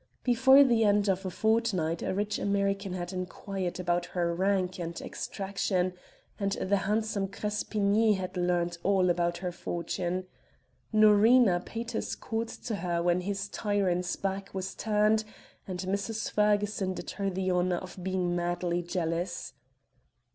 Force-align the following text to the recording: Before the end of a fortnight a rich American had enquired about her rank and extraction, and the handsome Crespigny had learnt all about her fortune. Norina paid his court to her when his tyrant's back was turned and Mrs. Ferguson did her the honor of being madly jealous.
Before 0.23 0.63
the 0.63 0.83
end 0.83 1.07
of 1.09 1.27
a 1.27 1.29
fortnight 1.29 2.01
a 2.01 2.11
rich 2.11 2.39
American 2.39 2.93
had 2.93 3.13
enquired 3.13 3.79
about 3.79 4.07
her 4.17 4.33
rank 4.33 4.79
and 4.79 4.99
extraction, 4.99 5.93
and 6.39 6.53
the 6.53 6.77
handsome 6.77 7.27
Crespigny 7.27 8.13
had 8.13 8.35
learnt 8.35 8.79
all 8.81 9.11
about 9.11 9.37
her 9.45 9.51
fortune. 9.51 10.25
Norina 10.91 11.59
paid 11.63 11.91
his 11.91 12.15
court 12.15 12.47
to 12.47 12.77
her 12.77 13.03
when 13.03 13.21
his 13.21 13.47
tyrant's 13.47 14.15
back 14.15 14.51
was 14.55 14.73
turned 14.73 15.23
and 15.67 15.81
Mrs. 15.81 16.31
Ferguson 16.31 16.95
did 16.95 17.11
her 17.11 17.29
the 17.29 17.51
honor 17.51 17.77
of 17.77 17.99
being 18.03 18.35
madly 18.35 18.81
jealous. 18.81 19.53